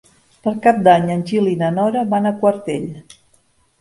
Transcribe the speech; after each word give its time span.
Per 0.45 0.53
Cap 0.63 0.79
d'Any 0.87 1.05
en 1.15 1.21
Gil 1.31 1.51
i 1.53 1.55
na 1.61 1.71
Nora 1.77 2.03
van 2.15 2.31
a 2.31 2.35
Quartell. 2.43 2.91